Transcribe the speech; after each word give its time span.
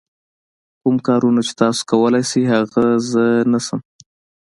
کوم 0.81 0.95
کارونه 1.07 1.41
چې 1.47 1.53
تاسو 1.61 1.81
کولای 1.91 2.23
شئ 2.31 2.43
هغه 2.53 2.85
زه 3.11 3.25
نه 3.51 3.59
شم. 3.65 3.79